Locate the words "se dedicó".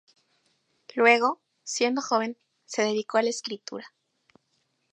2.65-3.19